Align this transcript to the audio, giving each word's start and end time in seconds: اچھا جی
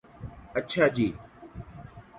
اچھا 0.57 0.85
جی 0.95 1.07